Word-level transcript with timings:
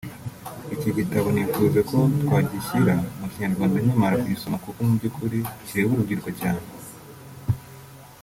Iki 0.75 0.89
gitabo 0.97 1.27
nifuje 1.31 1.79
ko 1.89 1.97
twagishyira 2.21 2.93
mu 3.19 3.25
kinyarwanda 3.31 3.77
nkimara 3.83 4.21
kugisoma 4.21 4.57
kuko 4.65 4.79
mu 4.87 4.93
by’ukuri 4.99 5.39
kireba 5.65 5.91
urubyiruko 5.93 6.29
cyane 6.39 6.61